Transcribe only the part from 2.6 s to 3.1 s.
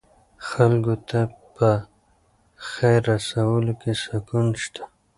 خیر